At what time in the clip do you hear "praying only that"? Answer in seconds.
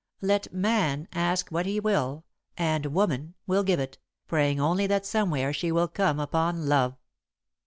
4.25-5.05